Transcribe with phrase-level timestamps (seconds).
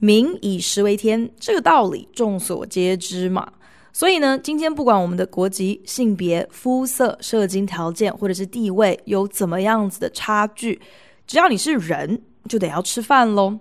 [0.00, 3.46] 民以食为天，这个道理众所皆知嘛。
[3.92, 10.80] 所以呢，今天不管我们的国籍、性别、肤色、社经条件或者是地位有怎么样子的差距，
[11.26, 13.58] 只要你是人，就得要吃饭喽。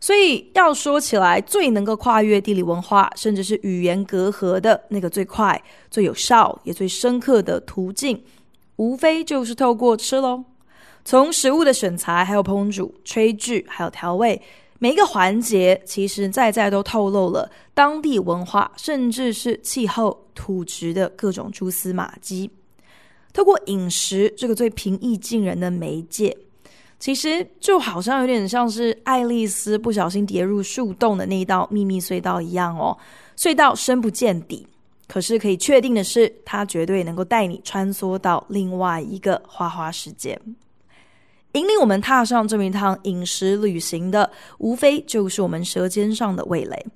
[0.00, 8.22] 所以要说起来，最能够跨越地理文化，甚至是语言隔阂的那个最快、最有效也最深刻的途径，
[8.76, 10.44] 无非就是透过吃喽。
[11.04, 14.40] 从食物的选材，还有烹煮、炊具，还有调味。
[14.84, 22.50] 每一个环节，其实在在都透露了当地文化，甚至是气候、土质的各种蛛丝马迹。
[23.32, 26.36] 透过饮食这个最平易近人的媒介，
[26.98, 32.94] 其实就好像有点像是爱丽丝不小心跌入树洞的那一道秘密隧道一样哦。
[33.38, 34.66] 隧道深不见底，
[35.08, 40.38] 可是可以确定的是，它绝对能够带你穿梭到另外一个花花世界。
[41.54, 46.86] 引领我们踏上这么一趟饮食旅行的，无非就是我们舌尖上的味蕾。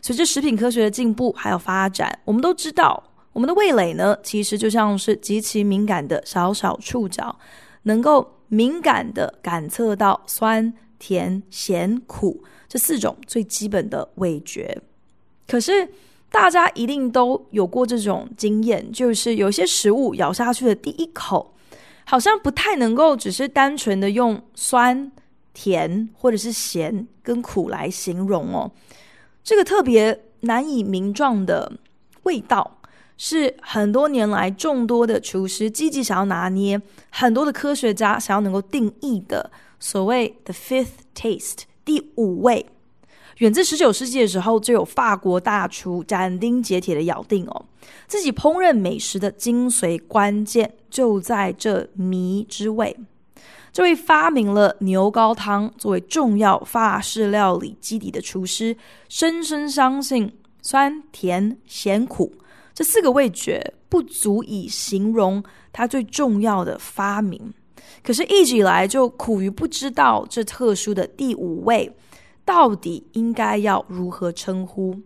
[0.00, 7.38] 随着食品科学的进步还有发展，我们都知道，我们的味蕾呢，其实就像是极其敏感的小小触角，
[7.82, 14.80] 能够敏感地感测到酸、甜、咸、苦这四种最基本的味觉。
[15.46, 15.86] 可是，
[16.30, 21.54] 大家一定都有过这种经验，就是有些食物咬下去的第一口，
[22.10, 25.12] 好像不太能够只是单纯的用酸、
[25.52, 28.70] 甜或者是咸跟苦来形容哦。
[29.44, 31.70] 这个特别难以名状的
[32.22, 32.78] 味道，
[33.18, 36.80] 是很多年来众多的厨师积极想要拿捏，
[37.10, 42.64] 很多的科学家想要能够定义的所谓 the fifth taste 第五味。
[43.36, 47.66] 远自十九世纪的时候，就有法国大厨斩钉截铁的咬定哦，
[48.06, 52.96] 自己烹饪美食的精髓关键就在这迷之味。
[53.72, 58.76] 这位发明了牛高汤作为重要法式料理基底的厨师，
[59.08, 60.32] 深深相信
[60.62, 62.32] 酸、甜、咸、苦
[62.74, 67.52] 这四个味觉不足以形容他最重要的发明。
[68.02, 71.92] 可是，一直以来就苦于不知道这特殊的第五味。
[72.44, 74.98] 到底应该要如何称呼？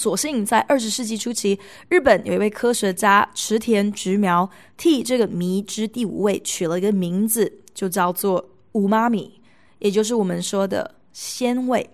[0.00, 9.30] 所幸在二十世纪初期，日本有一位科学家池田直苗替这个迷之第五味取了一个名字，就叫做“五妈咪”，
[9.78, 11.86] 也就是我们说的鲜味。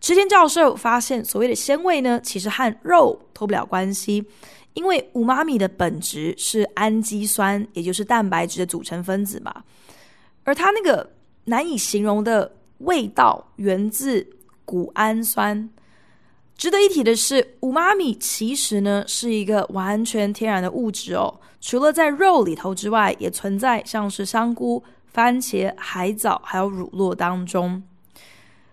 [0.00, 4.24] 池田教授发现，所谓的鲜味呢，其实和肉脱不了关系，
[4.74, 9.64] 因为五妈咪的本质是氨基酸，也就是蛋白质的组成分子嘛，
[10.44, 11.10] 而它那个
[11.46, 12.52] 难以形容的。
[12.82, 14.24] 味道源自
[14.64, 15.68] 谷氨酸。
[16.58, 21.32] 值得一提的是，五妈咪其实呢是一个完全天然的物质哦。
[21.60, 27.80] 除了在肉里头之外，也存在像是香菇、番茄、海藻还有乳酪当中。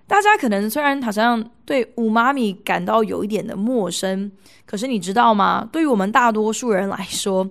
[0.08, 4.32] 大家可能虽然好像对五妈咪感到有一点的陌生，
[4.66, 5.70] 可是你知道吗？
[5.72, 7.48] 对于我们大多数人来说，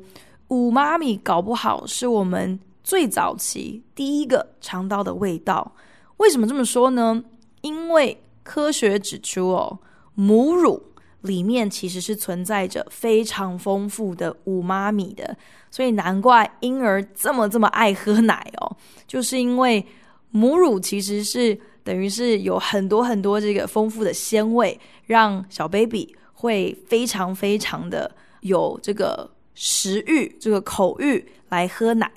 [0.49, 5.77] 五妈咪搞不好是我们最早期第一个尝到的味道。
[6.17, 7.23] 为什么这么说呢？
[7.61, 9.79] 因为科学指出哦，
[10.15, 10.83] 母乳
[11.23, 15.37] 里面其实是存在着非常丰富的五妈咪的，
[15.71, 18.77] 所以难怪婴儿这么这么爱喝奶哦，
[19.07, 19.85] 就是因为
[20.31, 28.11] 母乳其实是等于是有很多很多这个丰富的鲜味，让小 baby 会非常非常的
[28.41, 32.11] 有这个食欲、这个口欲来喝奶。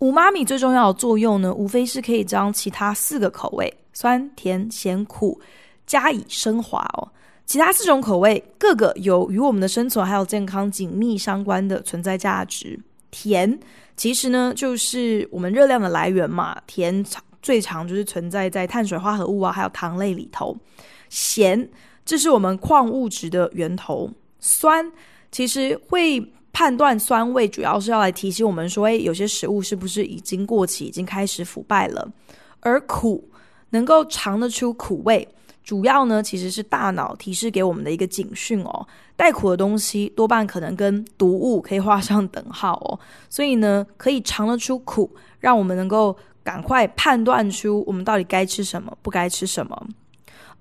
[0.00, 5.40] 五妈咪最重要的作用呢，无非是可以将其他四个口味酸、甜、咸、苦
[5.90, 7.08] 加以升华哦。
[7.46, 12.78] 其他四种口味各个有与我们的生存还有健康紧密相关的存在价值。
[13.10, 13.58] 甜
[13.96, 17.04] 其实呢，就是我们热量的来源嘛，甜
[17.42, 20.56] 最常就是存在在碳水化合物啊，还有糖类里头。
[21.08, 21.68] 咸
[22.04, 24.08] 这是我们矿物质的源头。
[24.38, 24.88] 酸
[25.32, 26.24] 其实会。
[26.52, 32.12] 判断酸味主要是要来提醒我们说，诶，有些食物是不是已经过期，已经开始腐败了？
[32.58, 33.24] 而苦
[33.70, 35.26] 能够尝得出苦味，
[35.62, 38.86] 主要呢其实是大脑提示给我们的一个警讯哦。
[39.16, 42.98] 带苦的东西多半可能跟毒物可以画上等号哦，
[43.28, 49.86] 所以呢可以尝得出苦，让我们能够赶快判断出我们到底该吃什么，不该吃什么。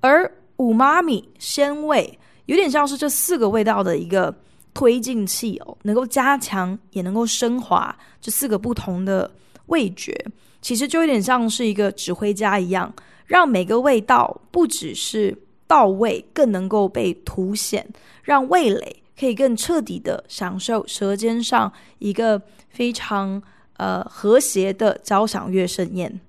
[0.01, 4.33] 而五妈咪鲜味，有点像是这四个味道的一个
[4.73, 9.29] 推进器哦，能够加强也能够升华这四个不同的
[9.67, 10.13] 味觉。
[10.61, 12.93] 其实就有点像是一个指挥家一样，
[13.25, 17.87] 让每个味道不只是到位，更能够被凸显，
[18.23, 23.41] 让味蕾可以更彻底的享受舌尖上一个非常
[23.77, 26.19] 呃和谐的交响乐盛宴。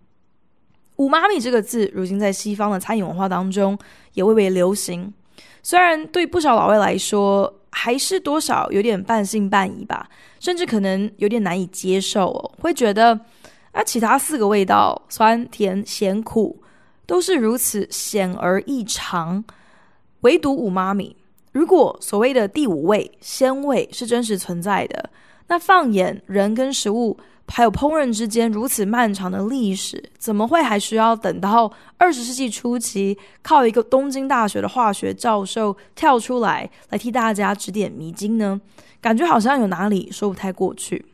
[0.97, 3.77] 五妈咪这个字，如今在西方的餐饮文化当中
[4.13, 5.13] 也蔚为流行，
[5.63, 13.19] 虽然对不少老外来说，还是多少有点半信半疑吧，甚至可能有点难以接受哦，会觉得。
[13.73, 16.63] 那其他四个味道，酸甜咸苦，
[17.07, 19.45] 都是如此显而易常，
[20.23, 21.17] 唯独五妈咪。
[21.53, 25.11] 如果所谓的第五味鲜味是真实存在的，
[25.49, 27.19] 那放眼人跟食物
[27.49, 38.61] 还有烹饪之间如此漫长的历史，怎么会还需要等到二十世纪初期，靠一个东京大学的化学教授跳出来来替大家指点迷津呢？
[39.01, 41.05] 感觉好像有哪里说不太过去。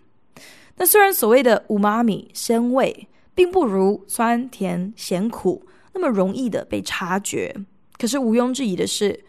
[0.77, 7.55] 那虽然所谓的五妈咪鲜味并不如酸甜咸苦那么容易的被察觉，
[7.99, 9.25] 可是毋庸置疑的是，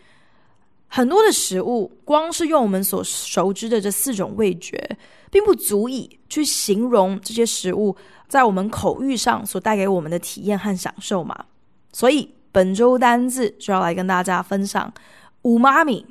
[0.88, 4.98] 很多的食物光是用我们所熟知的这四种味觉，
[5.32, 7.96] 并不足以去形容这些食物
[8.28, 11.46] 在我们口欲上所带给我们的体验和享受嘛。
[11.94, 14.94] 所以本周单字就要来跟大家分享
[15.44, 16.06] 五妈咪，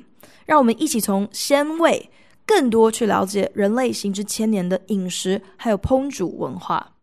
[0.47, 2.09] 让我们一起从鲜味。
[2.47, 6.93] 更多去了解人类行之千年的饮食，还有烹煮文化。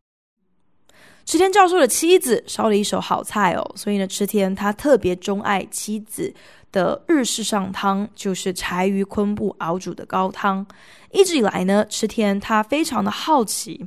[1.27, 6.35] 池田教授的妻子烧了一手好菜哦，所以呢，池田他特别钟爱妻子
[6.73, 10.67] 的日式上汤，就是柴鱼昆布熬煮的高汤。
[11.13, 13.87] 一直以来呢，池田他非常的好奇，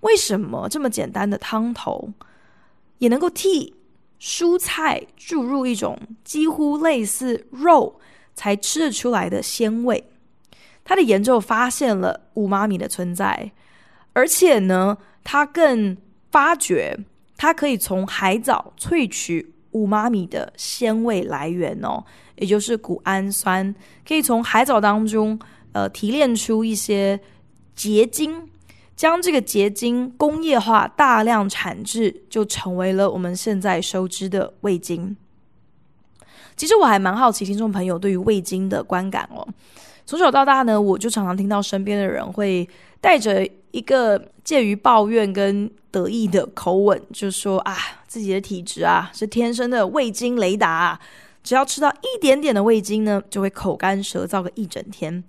[0.00, 2.10] 为什么这么简单的汤头，
[2.98, 3.74] 也能够替
[4.20, 8.00] 蔬菜注入一种几乎类似肉
[8.34, 10.02] 才吃得出来的鲜味。
[10.88, 13.50] 他的研究发现了五妈咪的存在，
[14.12, 15.96] 而且呢，他更
[16.30, 16.96] 发觉
[17.36, 22.04] 他可以从海藻萃取五妈咪的鲜味来源哦，
[22.36, 23.74] 也就是谷氨酸，
[24.06, 25.36] 可以从海藻当中
[25.72, 27.18] 呃提炼出一些
[27.74, 28.48] 结晶，
[28.94, 35.16] 将这个结晶工业化大量产制，就成为了我们现在熟知的味精。
[36.54, 39.46] 其实我还蛮好奇听众朋友对于味精的观感哦。
[40.06, 42.66] 从小到大呢，我就常常听到身边的人会
[43.00, 47.76] 带着一个介于抱怨跟得意的口吻，就说啊，
[48.06, 50.98] 自己的体质啊是天生的味精雷达，
[51.42, 55.22] 只要吃到一点点的味精呢，就会口干舌燥个一整天，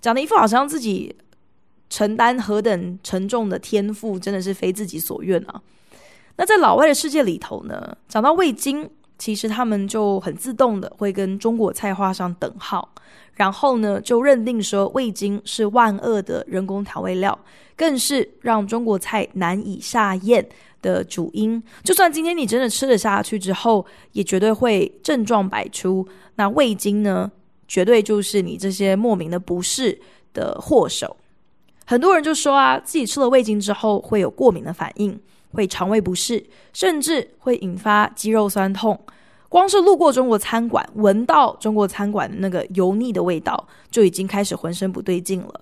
[0.00, 1.14] 讲的一副好像自己
[1.88, 5.60] 承担何等沉重的天赋，真的是非自己所愿啊。
[6.36, 8.88] 那在老外的世界里头呢，讲到味精，
[9.20, 12.92] 其实他们就很自动的会跟中国菜画上等号。
[13.34, 17.38] 然后呢，就认定说味精是万恶的人工调味料，
[17.76, 20.46] 更是让中国菜难以下咽
[20.82, 21.62] 的主因。
[21.82, 26.06] 就算今天你真的吃了下去之后，也绝对会症状百出。
[26.36, 27.30] 那味精呢，
[27.68, 29.98] 绝对就是你这些莫名的不适
[30.34, 31.16] 的祸首。
[31.86, 35.18] 很多人就说啊，自己吃了味精之后会有过敏的反应，
[35.52, 38.98] 会肠胃不适，甚至会引发肌肉酸痛。
[39.48, 45.60] 光是路过中国餐馆，闻到中国餐馆的那个油腻的味道，就已经开始浑身不对劲了，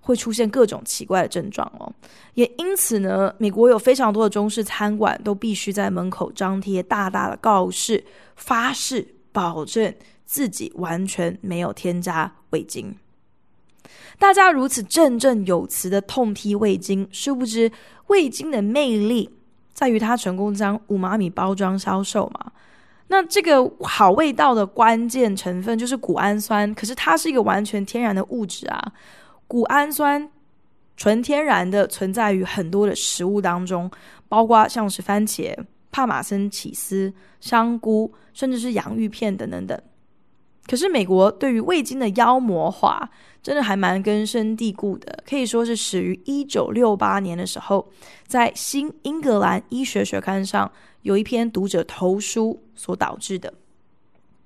[0.00, 1.92] 会出现各种奇怪的症状哦。
[2.34, 12.92] 也因此呢，美国有非常多的中式餐馆都必须在门口张贴大大的告示，发誓保证自己完全没有添加味精。
[14.18, 17.70] 大家如此振振有词的痛批味精，殊不知
[18.08, 19.30] 味精的魅力
[19.72, 22.52] 在于它成功将五妈米包装销售嘛。
[23.10, 28.92] 那这个好味道的关键成分就是谷氨酸，可是它是一个完全天然的物质啊。
[29.46, 30.28] 谷氨酸
[30.94, 33.90] 纯天然的存在于很多的食物当中，
[34.28, 35.56] 包括像是番茄、
[35.90, 37.10] 帕玛森起司、
[37.40, 39.80] 香菇，甚至是洋芋片等等等。
[40.66, 43.08] 可是美国对于味精的妖魔化，
[43.42, 47.88] 真的还蛮根深蒂固的，可以说是始于一九六八年的时候，
[48.26, 50.70] 在《新英格兰医学学刊》上。
[51.02, 53.54] 有一篇读者投书所导致的。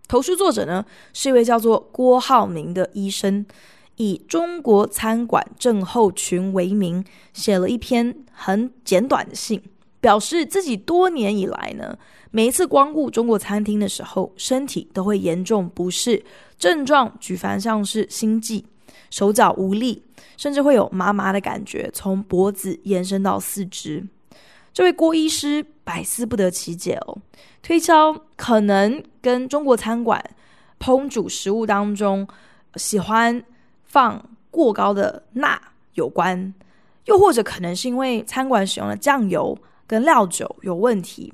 [0.06, 0.84] 投书作者呢，
[1.14, 3.44] 是一位叫做郭浩明的医生，
[3.96, 9.60] 以中国餐馆症候群为名，写了一篇很简短的信，
[9.98, 11.98] 表示自己多年以来呢，
[12.30, 16.22] 每一次光顾中国餐厅的时候，身体都会严重不适，
[16.58, 18.64] 症状举凡像是心悸、
[19.12, 20.02] 手脚无力，
[20.38, 24.02] 甚至会有麻麻的感觉，从脖子延伸到四肢。
[24.72, 27.18] 这位郭医师百思不得其解哦，
[27.60, 30.18] 推敲可能跟中国餐馆
[30.80, 32.26] 烹煮食物当中
[32.76, 33.44] 喜欢
[33.84, 35.60] 放过高的钠
[35.92, 36.54] 有关，
[37.04, 41.30] 又或者可能是因为餐馆使用的酱油跟料酒有问题。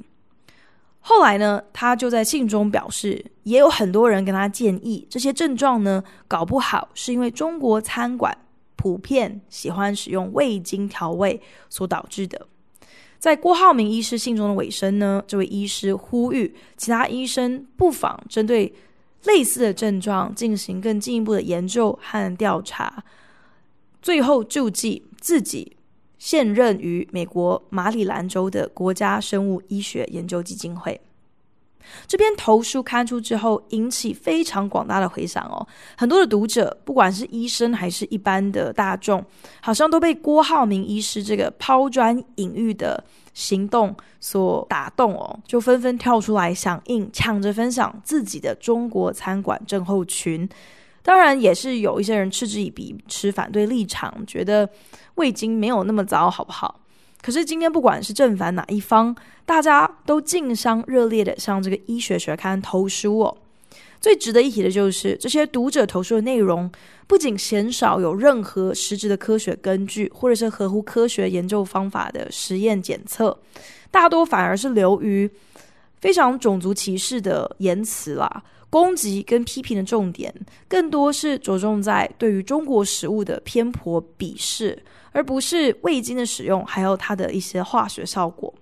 [1.00, 8.36] 后来呢，他就在信中表示，也有很多人跟他建议，这些症状呢，搞不好是因为中国餐馆
[8.76, 11.40] 普遍喜欢使用味精调味
[11.70, 12.46] 所导致的。
[13.18, 18.72] 在郭浩明医师信中的尾声呢，这位医师呼吁其他医生不妨针对
[19.24, 23.02] 类似的症状进行更进一步的研究和调查。
[24.00, 25.76] 最后救济自己
[26.18, 31.00] 现任于美国马里兰州的国家生物医学研究基金会。
[32.06, 35.66] 这篇投书刊出之后，引起非常广大的回响哦。
[35.96, 39.24] 很多的读者，不管是医生还是一般的大众，
[39.62, 50.46] 好像都被郭浩明医师这个抛砖引玉的行动所打动哦，就纷纷跳出来响应，抢着分享自己的中国餐馆症候群。
[51.08, 54.68] 当然，也是有一些人嗤之以鼻，持反对立场，觉得
[55.14, 56.82] 味精没有那么糟，好不好？
[57.22, 63.34] 可是今天，不管是正反哪一方，大家都竞相热烈的向这个医学学刊投书哦。
[64.02, 66.70] 最值得一提的就是，这些读者投书的内容
[67.06, 73.34] 不仅鲜少有任何实质的科学根据，或者是合乎科学研究方法的实验检测，
[73.90, 75.30] 大多反而是流于
[76.02, 78.42] 非常种族歧视的言辞啦。
[78.70, 80.34] 攻击跟批评的重点，
[80.68, 84.82] 更多是着重在对于中国食物的偏颇鄙视，
[85.12, 88.52] 而不是味精的使用，还有它的一些化学效果。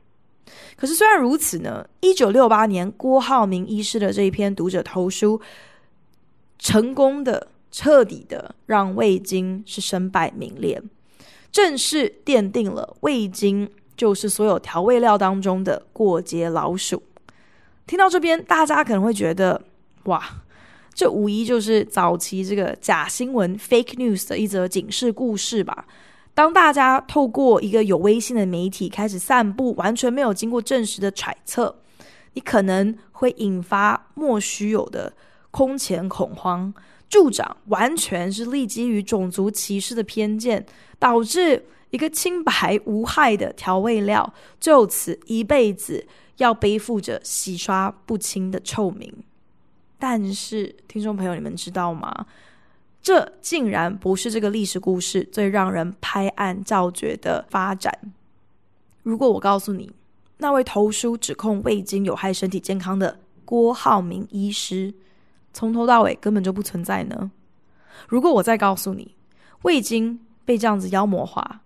[0.76, 5.40] 可是虽然如此呢，一九六八年郭浩明医师的这一篇读者投书，
[6.56, 10.80] 成功的、彻底的让味精是身败名裂，
[11.50, 17.02] 正式奠定了味精就是所有调味料当中的过街老鼠。
[17.88, 19.60] 听到这边，大家可能会觉得。
[20.06, 20.22] 哇，
[20.92, 25.86] 这无疑就是早期这个假新闻 （fake news） 的一则警示故事吧。
[26.34, 31.74] 当大家透过一个有威信的媒体开始散布完全没有经过证实的揣测，
[32.34, 35.12] 你可能会引发莫须有的
[35.50, 36.74] 空前恐慌，
[37.08, 40.66] 助长完全是立基于种族歧视的偏见，
[40.98, 49.10] 导致一个清白无害的调味料就此一辈子要背负着洗刷不清的臭名。
[49.98, 52.26] 但是，听众朋友，你们知道吗？
[53.02, 57.92] 这竟然不是这个历史故事最让人拍案叫绝的发展。
[59.02, 59.92] 如果我告诉你，
[60.38, 64.92] 那位投书指控味精有害身体健康的郭浩明医师，
[65.52, 67.30] 从头到尾根本就不存在呢？
[68.08, 69.14] 如果我再告诉你，
[69.62, 71.62] 味精被这样子妖魔化，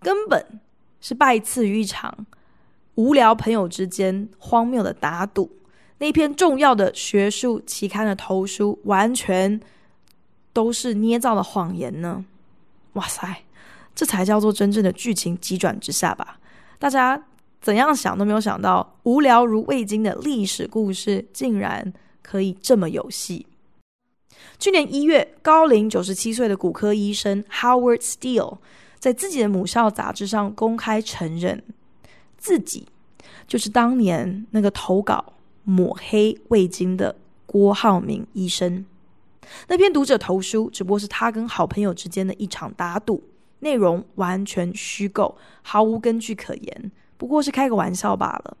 [0.00, 0.60] 根本
[1.00, 2.26] 是拜赐于一场
[2.94, 5.59] 无聊朋友之间荒谬的打赌。
[6.00, 9.60] 那篇重要的学术期刊的投书，完全
[10.50, 12.24] 都是捏造的谎言呢！
[12.94, 13.42] 哇塞，
[13.94, 16.40] 这才叫做真正的剧情急转直下吧？
[16.78, 17.22] 大家
[17.60, 21.92] 怎样想都没有想到，无聊如味精的历史故事，竟然
[22.22, 23.46] 可以这么有戏。
[24.58, 28.56] 去年一月，高龄九十七岁的骨科医生 Howard Steele
[28.98, 31.62] 在自己的母校杂志上公开承认，
[32.38, 32.88] 自己
[33.46, 35.34] 就是当年那个投稿。
[35.64, 37.14] 抹黑味精的
[37.46, 38.84] 郭浩明医生，
[39.68, 43.22] 那篇读者投书只不过是他跟好朋友之间的一场打赌，
[43.60, 48.56] 内容完全虚构，毫无根据可言，不过是开个玩笑罢了。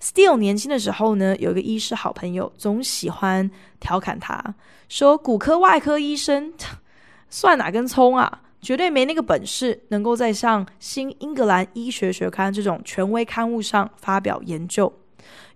[0.00, 4.54] Still 年轻的时候呢，有一个医师好朋友，总喜欢调侃他，
[4.88, 6.52] 说骨科外科医生
[7.28, 14.92] 算哪根葱啊，绝对没那个本事，能够在像《新英格兰医学学刊》这种权威刊物上发表研究。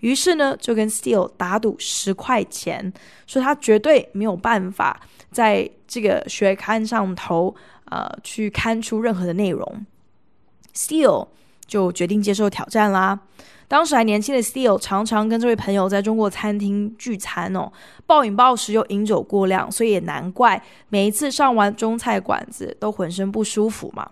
[0.00, 2.92] 于是呢，就跟 Steel 打赌十块钱，
[3.26, 5.00] 说他绝对没有办法
[5.32, 7.54] 在这个学刊上头，
[7.86, 9.86] 呃，去刊出任何的内容。
[10.74, 11.26] Steel
[11.66, 13.18] 就决定接受挑战啦。
[13.66, 17.70] 当时还年轻的 Steel 常常跟这位朋友在中国餐厅聚餐哦，
[18.06, 24.08] 暴饮暴食又饮酒过量，所以也难怪每一次上完中菜馆子都浑身不舒服嘛。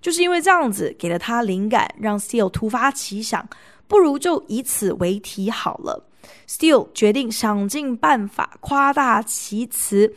[0.00, 3.44] 就是因为这样子给了他灵感，让 Steel 突发奇想。
[3.90, 6.06] 不如就以此为题好了。
[6.48, 10.14] Still 决定想尽办法夸大其词，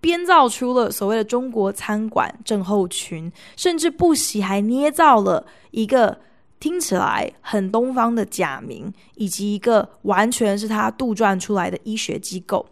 [0.00, 6.18] 编造出了所谓的中国餐馆症候群，甚至不惜还捏造了一个
[6.58, 12.66] 听起来很东方的假名，以及一个完全是他杜撰出来的医学机构。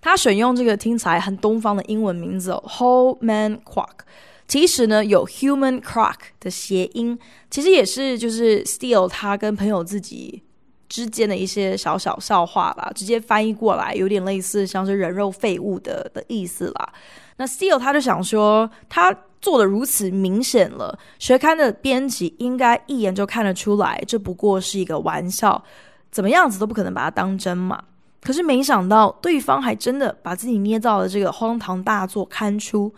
[0.00, 4.02] 他选用这个听起来很东方的英文名字 Whole Man Quack。
[4.46, 7.18] 其实呢有 human crock 的谐音，
[7.50, 10.42] 其实也是就是 steel 他跟朋友自己
[10.88, 16.92] 之间的一些小小笑话吧，直接翻译过来有点类似像是人肉废物的的意思啦。
[17.36, 25.64] 那 steel 他就想说，他做的如此明显了，学刊的编辑应该一眼就看得出来，这不过是一个玩笑，
[26.12, 27.82] 怎么样子都不可能把它当真嘛。
[28.22, 32.94] 可是没想到，对方还真的把自己捏造的这个荒唐大作刊出。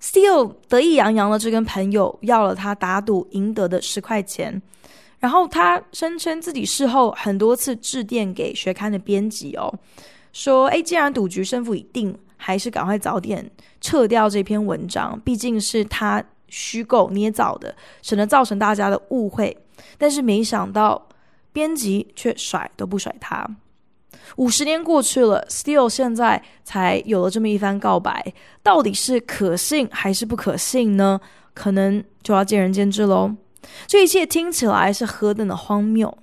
[0.00, 4.60] Steele 得意洋洋的就跟朋友要了他打赌赢得的十块钱，
[5.18, 9.72] 然后他声称自己事后很多次致电给学刊的编辑哦，
[10.32, 13.50] 说：“哎，既然赌局胜负已定，还是赶快早点
[13.80, 19.56] 撤掉这篇文章，毕竟是他虚构捏造的，省得造成大家的误会。”
[19.98, 21.08] 但是没想到，
[21.52, 23.48] 编辑却甩都不甩他。
[24.34, 31.20] 五十年过去了，Still 现在才有了这么一番告白，到底是可信还是不可信呢？
[31.54, 33.34] 可能就要见仁见智喽。
[33.86, 36.18] 这一切听起来是何等的荒谬，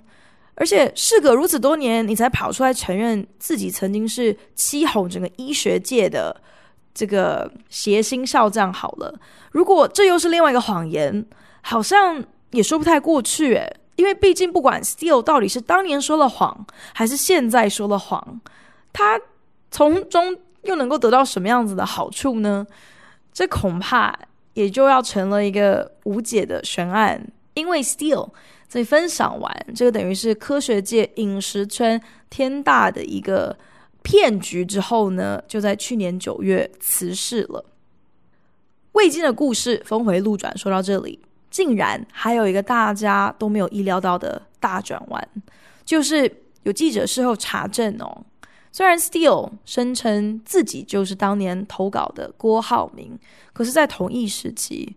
[0.54, 6.40] 而且事隔如此多年，你才跑出来承认自己曾经是欺哄整个医学界的
[6.94, 8.72] 这个谐星少将。
[8.72, 9.12] 好了，
[9.50, 11.26] 如果这又是另外一个谎言，
[11.62, 13.76] 好像也说不太过去诶。
[13.96, 18.40] 因为毕竟，不管 Steele 到底是当年说了谎，还是现在说了谎，
[18.92, 19.20] 他
[19.70, 22.66] 从中又能够得到什么样子的好处呢？
[23.32, 24.16] 这恐怕
[24.54, 27.26] 也就要成了一个无解的悬案。
[27.54, 28.30] 因为 Steele
[28.66, 33.56] 在分享完这个等于是科学界饮食圈天大的一个
[34.02, 37.64] 骗局之后呢，就在去年九月辞世了。
[38.92, 41.20] 未经的故事峰回路转，说到这里。
[41.54, 45.28] 竟然还有一个大家都没有意料到的大转弯，
[45.84, 46.28] 就是
[46.64, 48.24] 有记者事后查证哦。
[48.72, 53.16] 虽然 Steele 声称自己就是当年投稿的郭浩明，
[53.52, 54.96] 可是，在同一时期，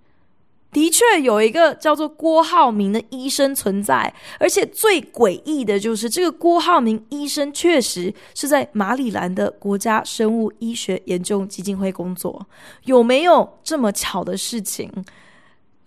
[0.71, 4.11] 的确有一个叫做郭浩明的医生存在。
[4.39, 12.43] 而且最诡异的就是，这个郭浩明医生确实是在马里兰的国家生物医学研究基金会工作。
[12.85, 14.91] 有没有这么巧的事情？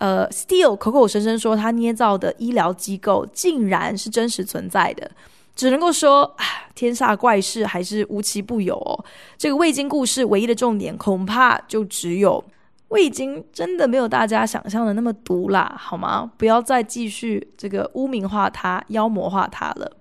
[0.00, 5.10] 呃，Steele 口口声声说他捏造的医疗机构竟然是真实存在的，
[5.54, 9.04] 只能够说啊，天下怪事还是无奇不有哦。
[9.36, 12.42] 这个未经故事唯一的重点，恐怕就只有
[12.88, 16.32] 未经真的没有大家想象的那么毒辣，好吗？
[16.38, 19.98] 不要再继续这个污名化他、妖魔化他了。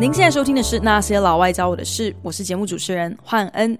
[0.00, 3.78] 您现在收听的是《那些老外教我的事》，我是节目主持人焕恩。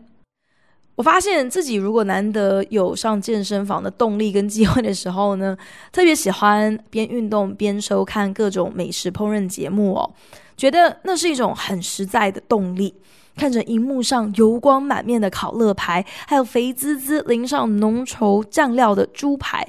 [0.94, 5.56] 我发现自己如果难得有上健身房的动力跟机会的时候呢，
[5.90, 10.12] 特别喜欢边运动边收看各种美食烹饪节目哦，
[10.58, 12.94] 觉得那是一种很实在的动力。
[13.34, 19.66] 看着荧幕上油光满面的烤乐排，还有肥滋滋淋上浓稠酱料的猪排。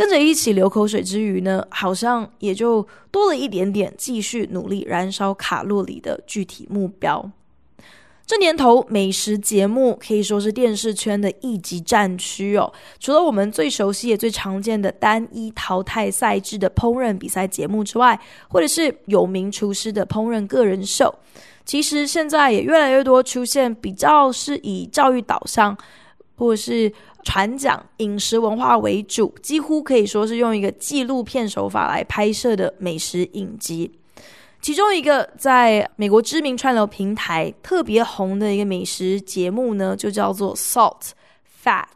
[0.00, 7.30] 跟着一起流口水之余呢，好像也就多了一点点继续努力燃烧卡路里的具体目标。
[8.24, 12.72] 这年头，美食节目可以说是电视圈的一级战区哦。
[12.98, 21.14] 除了我们最熟悉也最常见的单一淘汰赛制的烹饪比赛节目之外，或者是有名厨师的烹饪个人秀，
[21.66, 25.76] 其实现在也越来越多出现比较是以教育导向，
[26.36, 26.90] 或是。
[27.22, 33.90] 传讲饮食文化为主，几乎可以说是用一个纪录片手法来拍摄的美食影集。
[34.60, 41.10] 其中一个在美国知名串流平台特别红的一个美食节目呢，就叫做 Salt,
[41.64, 41.86] Fat,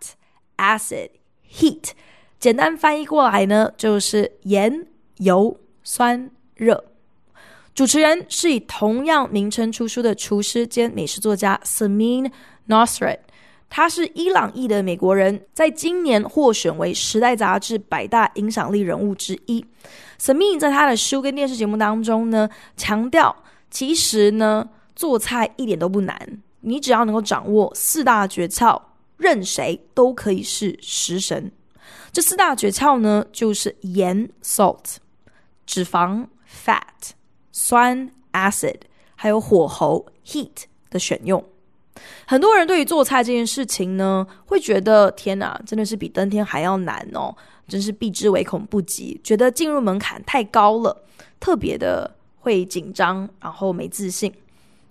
[0.57, 1.11] Acid,
[1.53, 1.91] Heat。
[2.39, 6.85] 简单翻译过来呢，就是盐、油、酸、热。
[7.75, 12.31] 主持人是以同样名称出书的厨师兼美食作家 Samin
[12.69, 13.19] Nosrat。
[13.77, 19.67] 他是伊朗裔的美国人，在今年获选为《时代》杂志百大影响力人物之一。
[20.17, 23.35] Samin 在他的书跟电视节目当中呢，强调
[23.73, 26.17] 其实呢，做菜一点都不难，
[26.61, 28.81] 你只要能够掌握四大诀窍，
[29.17, 31.51] 任谁都可以是食神。
[32.13, 34.99] 这四大诀窍呢，就是盐 （salt）、
[35.67, 37.11] 脂肪 （fat）、
[37.51, 38.83] 酸 （acid）
[39.17, 41.45] 还有火候 （heat） 的选用。
[42.27, 47.35] 很多人对于做菜这件事情呢，会觉得天哪，真的是比登天还要难哦，
[47.69, 50.97] 真是避之唯恐不及，觉得进入门槛太高了，
[51.38, 54.33] 特别的会紧张，然后没自信。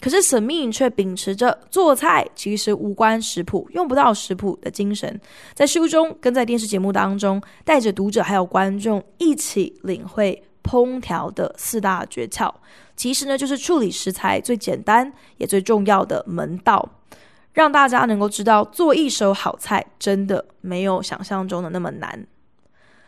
[0.02, 5.18] 可是沈命却秉持着做菜其实无关食谱、用不到食谱的精神，
[5.54, 12.52] 在书中跟在电视节目当中，带着读者还有观众一起领会烹调的四大诀窍。
[12.96, 16.88] 其实呢，就是处理食材最简单也最重要的门道，
[17.52, 22.28] 让大家能够知道做一手好菜真的没有想象中的那么难。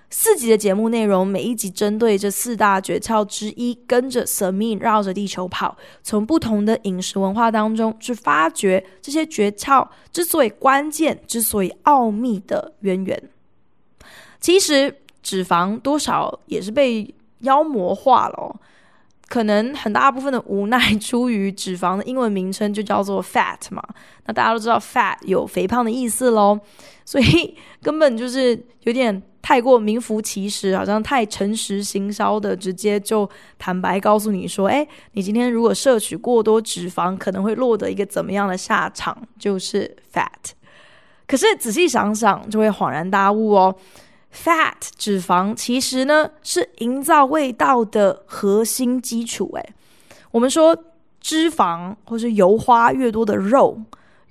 [0.09, 13.29] 四集的节目内容，每一集针对这四大诀窍之一，跟着神秘绕着地球跑，从不同的饮食文化当中去发掘这些诀窍之所以关键、之所以奥秘的渊源。
[14.39, 17.13] 其实脂肪多少也是被
[17.45, 18.55] 妖魔化了。
[19.27, 23.83] 可能很大部分的无奈出于脂肪的英文名称就叫做 fat 嘛，
[24.27, 26.59] 那大家都知道 fat 有肥胖的意思喽，
[27.03, 33.27] 所以根本就是有点太过名副其实，好像太诚实行销的，直接就
[33.57, 40.51] 坦白告诉你说，诶，你今天如果摄取过多脂肪，可能会落得一个怎么样的下场，就是 fat。
[41.27, 43.75] 可是仔细想想，就会恍然大悟哦。
[44.35, 49.49] Fat 脂肪其实呢是营造味道的核心基础。
[49.55, 49.73] 诶，
[50.31, 50.77] 我们说
[51.21, 53.81] 脂肪或是油花越多的肉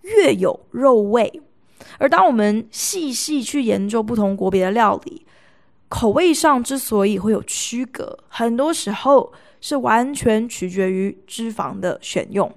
[0.02, 1.40] 越有肉味，
[1.98, 5.24] 而当我们细细去研究不同国别的料理，
[5.88, 12.52] 口味上之所以会有区隔，很多时候是完全取决于脂肪的选用。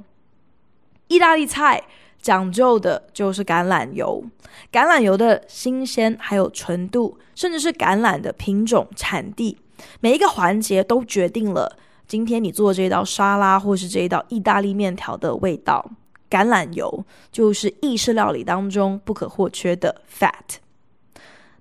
[1.08, 1.82] 意大利菜。
[2.28, 4.22] 讲究的就是橄榄油，
[4.70, 9.58] 橄榄油的新鲜还有纯度，甚至是橄榄的品种、产地，
[10.02, 15.90] 每一个环节都决定了今天你做这一道沙拉或是这一道意大利面条的味道。
[16.30, 20.58] 橄榄油就是意式料理当中不可或缺的 fat。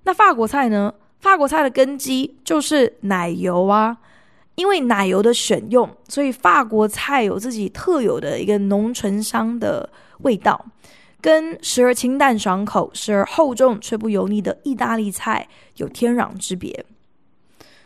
[0.03, 0.93] 那法国菜呢？
[1.21, 3.99] 法国菜的根基就是奶油啊，
[4.55, 9.89] 因为奶油的选用，所以法国菜有自己特有的一个浓醇香的。
[10.19, 10.65] 味道
[11.19, 16.85] 跟时而清淡爽口、时而厚重却不油腻的意大利菜有天壤之别，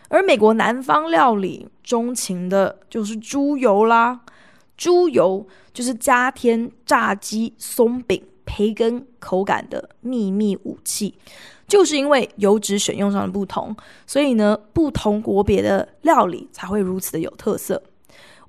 [0.10, 4.22] 而美国南方料理钟情的就是猪油啦。
[4.76, 11.16] 猪油就是加添炸鸡、松饼、培根口感的秘密武器。
[11.68, 13.74] 就是因为油脂选用上的不同，
[14.06, 17.82] 所以呢，不同国别的料理才会如此的有特色。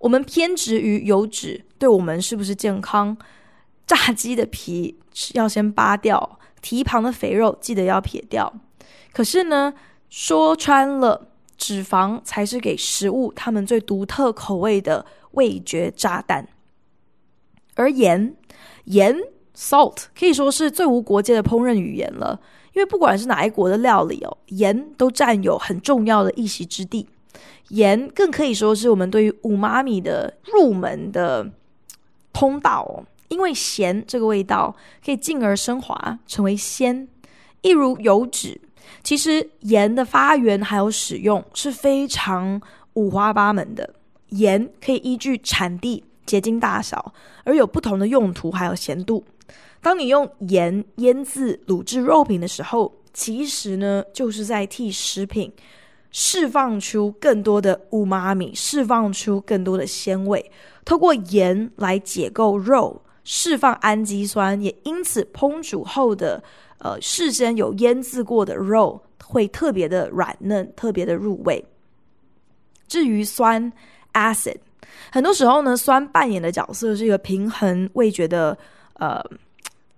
[0.00, 3.16] 我们偏执于油脂对我们是不是健康？
[3.94, 4.98] 炸鸡的皮
[5.34, 8.50] 要先扒掉，蹄旁的肥肉记得要撇掉。
[9.12, 9.74] 可是呢，
[10.08, 11.28] 说穿了，
[11.58, 16.48] 脂肪才是给食物它们最独特口味的味觉炸弹。
[17.74, 18.34] 而盐，
[18.84, 19.14] 盐
[19.54, 22.40] （salt） 可以说是最无国界的烹饪语言了，
[22.72, 27.06] 因为不管是哪一国的料理哦，盐都占有很重要的一席之地。
[27.68, 31.46] 盐更可以说是我们对于五妈咪的入门的
[32.32, 33.04] 通道。
[33.32, 37.08] 因为咸这个味道可以进而升华成为鲜，
[37.62, 38.60] 一如油脂。
[39.02, 42.60] 其实盐的发源还有使用是非常
[42.92, 43.94] 五花八门的。
[44.28, 47.14] 盐可以依据产地、结晶大小
[47.44, 49.24] 而有不同的用途，还有咸度。
[49.80, 55.50] 当你用盐腌制卤制肉品的时候，其实呢就是在替食品
[56.10, 60.50] 释放出更多的乌妈米，释放出更多的鲜味。
[60.84, 63.02] 透过盐来解构肉。
[63.24, 66.42] 释放氨基酸，也因此烹煮后的
[66.78, 71.64] 呃事先有腌制过的肉会特别的软嫩，特别的入味。
[72.88, 73.72] 至于酸
[74.12, 74.56] acid，
[75.12, 78.58] 很多时候呢，酸扮演的角色是一个平衡味觉的
[78.94, 79.24] 呃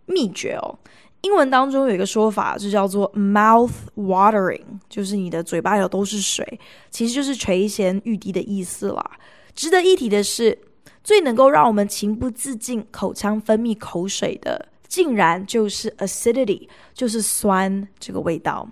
[0.05, 0.79] 秘诀哦。
[1.23, 6.61] 英文当中有一个说法，就叫做 mouth watering，就是你的嘴巴里都是水，
[6.91, 9.13] 其实就是垂涎欲滴的意思啦。
[9.55, 10.59] 值得一提的是。
[11.05, 18.67] 最能够让我们情不自禁口腔分泌口水的，竟然就是 acidity，就是酸这个味道。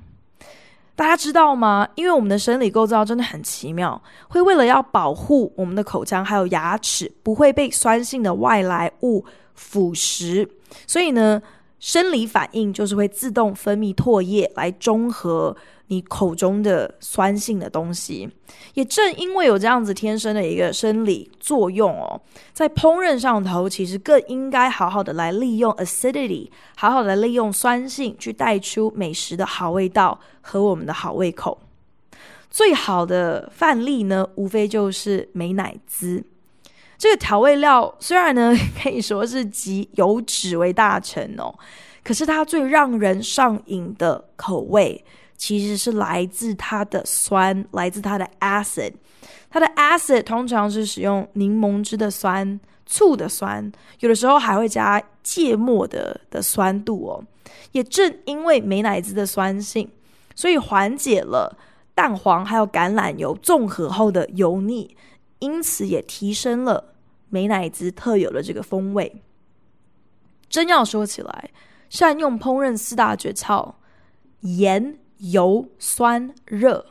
[0.97, 1.87] 大家知道吗？
[1.95, 10.49] 因为我们的生理构造真的很奇妙，会为了要保护我们的口腔还有牙齿不会被酸性的外来物腐蚀，
[10.87, 11.41] 所以呢，
[11.79, 15.57] 生理反应就是会自动分泌唾液来中和。
[15.93, 18.27] 你口中的酸性的东西，
[18.73, 22.19] 也正因为有这样子天生的一个生理作用哦，
[22.55, 31.59] 在烹饪上头，其实更应该好好的来利用 acidity，好好的利用酸性去带出美食的好味道和我们的好胃口。
[32.49, 36.25] 最好的范例呢，无非就是美乃滋
[36.97, 41.55] 这个调味料，虽然呢 可以说是集油脂为大成哦，
[42.03, 45.05] 可是它最让人上瘾的口味。
[45.43, 48.93] 其实是来自它的酸，来自它的 acid。
[49.51, 57.25] 它的 acid 通常是使用柠檬汁的酸醋的酸，有的时候还会加芥末的的酸度哦。
[57.73, 59.91] 也正因为美乃滋的酸性，
[60.37, 61.59] 所以缓解了
[61.93, 64.97] 蛋黄还有橄榄油综合后的油腻，
[65.41, 66.95] 因此也提升了
[67.31, 69.21] 美乃滋特有的这个风味。
[70.49, 71.51] 真要说起来，
[71.91, 73.75] 善用烹饪四大诀窍：
[74.43, 74.99] 盐、
[75.31, 76.85] 油、酸、热，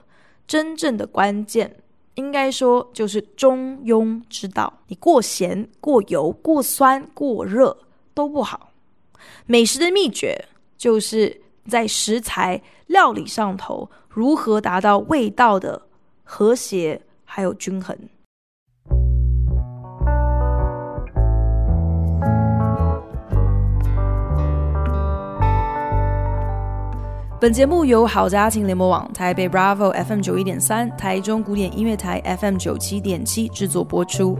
[0.48, 1.78] 真正的关键。
[2.16, 7.76] 应该说就是中庸之道，你过咸、过油、过酸、过热
[8.14, 8.72] 都不好。
[9.46, 10.46] 美食的秘诀
[10.78, 15.82] 就是在食材料理上头，如何达到味道的
[16.24, 17.98] 和谐还有均衡。
[27.42, 34.38] 本节目由好家庭联播网、台北 Bravo FM 九一点三、台中古典音乐台 FM 九七点七制作播出。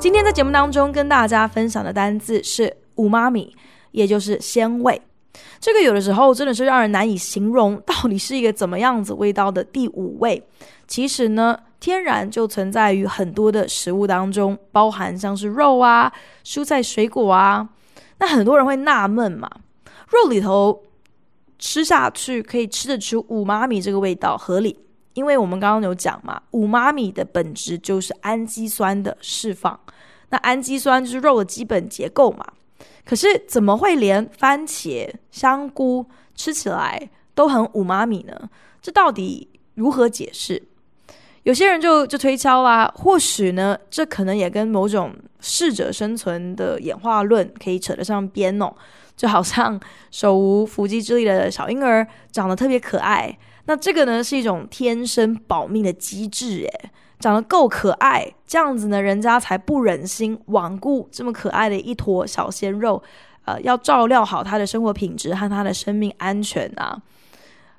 [0.00, 3.54] 今天在节目当中跟大家分享的单字是“五妈咪”，
[3.92, 4.98] 也就是鲜味。
[5.60, 10.42] 这个有的时候真的是让人难以形容，到底是一个怎么样子味道的第五味。
[10.88, 16.12] 其实呢，天然就存在于很多的食物当中，包含像是肉啊、
[16.44, 17.68] 蔬菜、水果啊。
[18.18, 19.50] 那很多人会纳闷嘛，
[20.08, 20.82] 肉里头
[21.58, 24.78] 吃下去可以吃得出五妈咪这个味道，合理？
[25.14, 29.78] 因为我们刚刚有讲嘛，五妈咪的本质就是氨基酸的释放。
[30.30, 32.44] 那氨基酸就是肉的基本结构嘛。
[33.04, 38.50] 可是怎么会连番茄、香菇吃起来都很五妈咪呢？
[38.82, 40.62] 这到底如何解释？
[41.46, 48.74] 有些人就就推敲啦，或许呢，这可能也跟某种适者生存的演化论可以扯得上边哦。
[49.16, 49.78] 就好像
[50.10, 63.00] 手无缚鸡之力的小婴儿长得特别可爱，那这个呢是一种天生保命的机制，诶，长得够可爱，这样子呢，人家才不忍心罔顾这么可爱的一坨小鲜肉，
[63.44, 67.00] 呃，要照料好他的生活品质和他的生命安全啊。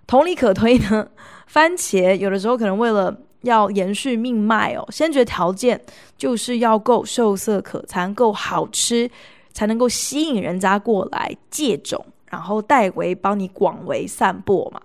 [0.08, 1.10] 同理可推呢，
[1.47, 5.80] 番茄有的时候可能为了要延续命脉哦，先决条件
[6.17, 9.10] 就是要够秀色可餐，够好吃，
[9.54, 14.82] 才能够吸引人家过来借种，然后代为帮你广为散播嘛。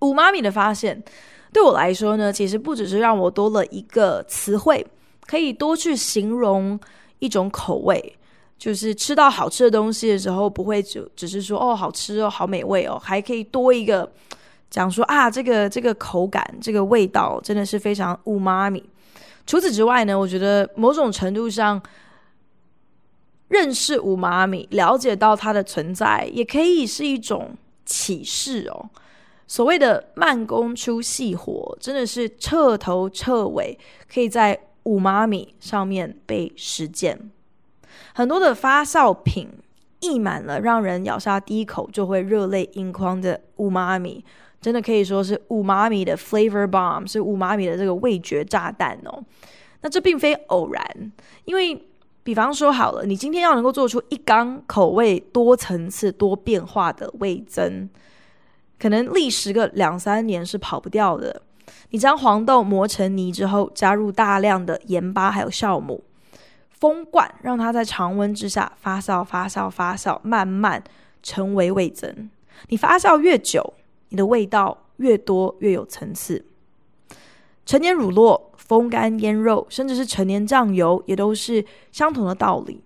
[0.00, 1.02] 五妈咪的发现
[1.52, 4.86] 对我来说呢，其实不只是让我多了一个词汇，
[5.26, 6.78] 可以多去形容
[7.20, 8.16] 一种口味，
[8.58, 14.10] 就是吃到好吃的东西的时候，不会只只是说哦好吃哦好美味哦，还可以多一个。
[14.70, 18.82] 讲说啊，这个这个口感，这个味道真的是非常五妈咪。
[19.46, 21.80] 除此之外呢，我觉得某种程度上
[23.48, 28.90] 认识五妈咪，了解到它的存在，也可以是一种启示哦。
[29.46, 33.78] 所谓的慢工出细活，真的是彻头彻尾
[34.12, 37.30] 可以在五妈咪上面被实践。
[38.12, 39.48] 很多的发酵品
[40.00, 44.24] 溢满了，让人咬下第一口就会热泪盈眶的五妈咪。
[44.60, 49.22] 真的可以说是五妈咪的 flavor bomb，是五妈咪的这个味觉炸弹哦。
[49.82, 51.12] 那这并非偶然，
[51.44, 51.86] 因为
[52.24, 57.88] 比方说好了，你今天要能够做出一缸口味多层次、多变化的味增，
[58.80, 61.42] 可能历时个两三年是跑不掉的。
[61.90, 66.02] 你将黄豆磨成泥之后，加入大量的盐巴还有酵母，
[66.70, 70.82] 封罐，让它在常温之下发酵、发酵、发酵，慢慢
[71.22, 72.28] 成为味增。
[72.68, 73.74] 你发酵越久，
[74.08, 76.44] 你的味道越多越有层次，
[77.64, 82.82] 陈年乳酪、风干腌肉，甚至是陈年酱油，也都是相同的道理。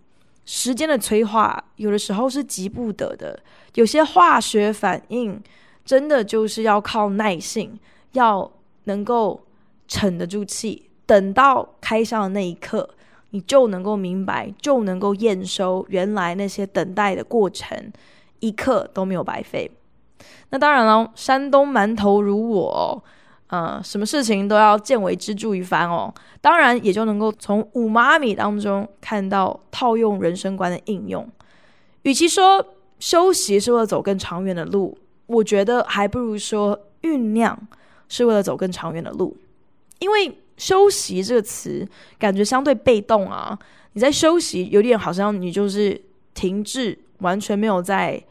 [0.46, 3.38] 时间的催化，有的时候是急不得的。
[3.74, 5.40] 有些化学反应，
[5.84, 7.78] 真的就是要靠耐性，
[8.12, 8.50] 要
[8.84, 9.46] 能够
[9.86, 12.90] 沉得住气，等到开箱的那一刻，
[13.30, 17.92] 你就能够明白，就能够验收，原来那些等待的过程，
[18.40, 19.70] 一刻都没有白费。
[20.50, 23.04] 那当然了，山东馒头如我，
[23.48, 26.12] 呃，什么事情都要见微知著一番哦。
[26.40, 31.28] 当然，也就能够从五妈咪当中看到套用人生观的应用。
[32.02, 32.64] 与其说
[32.98, 37.58] 休息是为了走更长远的路，我觉得还不如说酝酿
[38.08, 39.36] 是为了走更长远的路。
[39.98, 41.86] 因为休息这个词
[42.18, 43.58] 感觉相对被动啊，
[43.92, 46.00] 你在休息，有点好像你就是
[46.32, 48.22] 停滞，完全没有在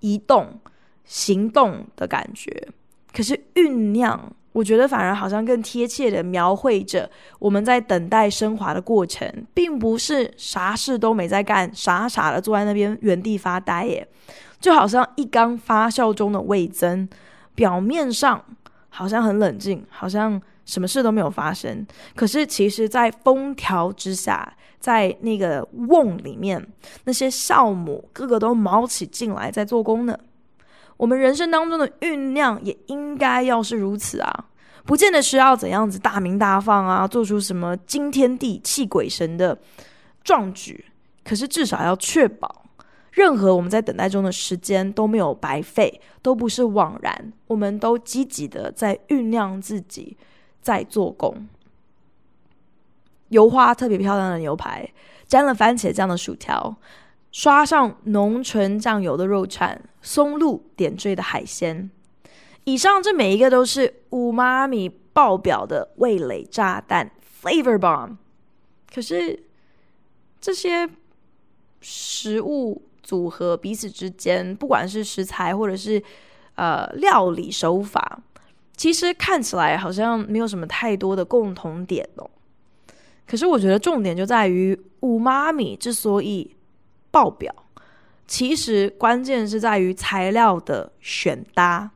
[0.00, 0.60] 移动。
[1.04, 2.68] 行动的感觉，
[3.12, 14.06] 可是酝酿，我觉得反而好像更贴切的描绘着我们在等待升华的过程，并不是啥事都没在干，傻傻的坐在那边原地发呆耶。
[14.60, 17.06] 就好像一缸发酵中的味增，
[17.54, 18.42] 表面上
[18.88, 21.86] 好像很冷静，好像什么事都没有发生。
[22.14, 26.66] 可是其实，在封条之下，在那个瓮里面，
[27.04, 30.18] 那些酵母个个都卯起劲来在做工呢。
[30.96, 34.46] 我们人生当中的酝酿也应该要是如此啊，
[34.84, 39.58] 不见得需要怎样子大鸣大放啊，做出什么惊天地泣鬼神的
[40.22, 40.84] 壮举。
[41.24, 42.66] 可是至少要确保，
[43.10, 50.16] 任何我们在等待中的时间都没有白费，都不是枉然，我们都积极的在酝酿自己，
[50.60, 51.48] 在做工。
[53.28, 54.86] 油花特别漂亮的牛排，
[55.26, 56.76] 沾了番茄酱的薯条，
[57.34, 61.90] 刷上浓醇酱油的肉串，松露点缀的海鲜。
[62.62, 67.10] 以上这每一个都是五妈咪爆表的味蕾炸弹
[67.42, 68.16] （flavor bomb）。
[68.94, 69.42] 可是
[70.40, 70.88] 这些。
[71.86, 76.02] 食物组合彼此之间，不管是食材或者是
[76.54, 78.22] 呃料理手法，
[78.74, 82.30] 其实看起来好像没有什么太多的共同点哦。
[83.26, 86.56] 可是我觉得重点就在于五妈咪之所以
[87.14, 87.54] 爆表，
[88.26, 91.88] 其实关键是在于材料的选搭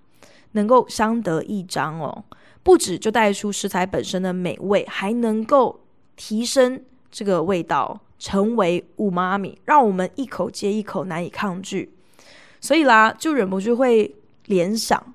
[0.53, 2.25] 能够相得益彰哦。
[2.63, 5.81] 不止就带出食材本身的美味，还能够
[6.15, 8.01] 提升这个味道。
[8.21, 11.89] 成为五妈咪，让我们一口接一口难以抗拒，
[12.61, 14.13] 所以啦，就忍不住会
[14.47, 15.15] 联想，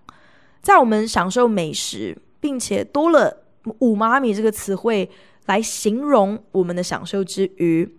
[0.62, 3.44] 在我们享受美食，并且多了
[3.80, 5.10] “五妈咪”这个词汇
[5.48, 7.94] 来形容我们的享受之余，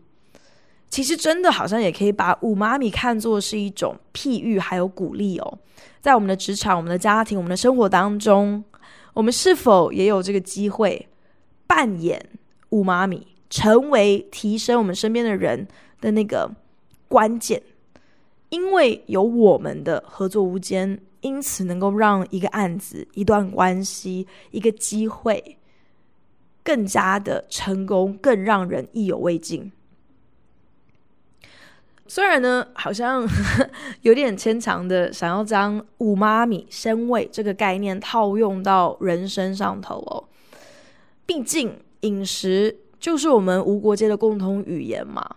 [0.95, 5.59] 其实真的好像也可以把“五妈咪”看作是一种譬喻，还有鼓励哦。
[6.01, 8.63] 在我们的职场、我们的家庭、我们的生活当中，
[9.13, 11.09] 我们是否也有这个机会
[11.67, 12.25] 扮演
[12.69, 13.27] 五妈咪？
[13.51, 15.67] 成为提升我们身边的人
[16.01, 16.49] 的那个
[17.09, 17.61] 关键，
[18.51, 25.59] 因为有我们的合作无间，因此能够让一个案子、一段关系、一个机会
[26.63, 29.73] 更加的成功，更让人意犹未尽。
[32.15, 33.29] 虽然呢，好像
[34.03, 40.23] 有点牵强的，想要将“五妈咪”身位这个概念套用到人生上头哦，
[41.27, 42.77] 毕竟饮食。
[43.01, 45.29] 就是我们无国界的共同语言嘛，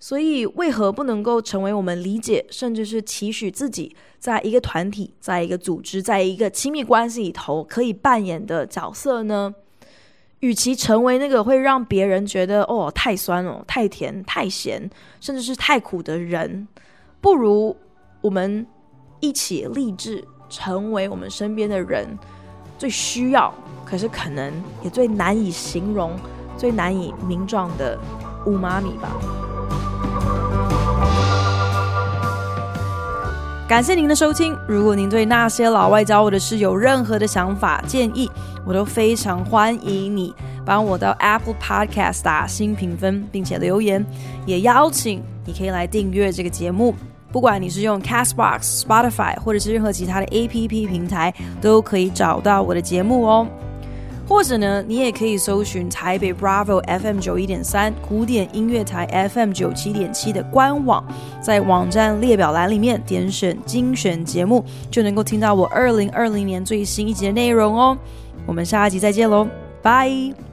[0.00, 9.54] 所以为何不能够成为我们理解，甚至是期许自己在一个团体、在一个组织、在一个亲密关系里头可以扮演的角色呢？
[10.40, 16.68] 与其成为那个会让别人觉得哦太酸哦、太甜、太咸，甚至是太苦的人，
[17.20, 17.76] 不如
[18.20, 18.66] 我们
[19.20, 22.06] 一起立志成为我们身边的人
[22.78, 23.52] 最需要，
[23.84, 26.16] 可是可能也最难以形容。
[26.56, 27.98] 最难以名状的
[28.46, 29.10] 五妈咪吧。
[33.68, 34.56] 感谢您的收听。
[34.68, 38.30] 如果您对那些老外教我的事有任何的想法建议，
[38.66, 44.04] 我都非常欢迎你帮我到 Apple Podcast 打新评分，并且留言。
[44.46, 46.94] 也邀请你可以来订阅这个节目，
[47.30, 53.46] 不管你是用 Castbox、Spotify 或者是任何其他的 APP 平台，都可以找到我的节目哦。
[54.26, 61.04] 或者呢，你也可以搜寻台北 Bravo FM 九一点三古典音乐台 FM 九七点七的官网，
[61.42, 67.98] 在网站列表栏里面点选精选节目，就能够听到我二零二零年最新一集的内容哦。
[68.46, 69.48] 我们下一集再见喽，
[69.82, 70.43] 拜。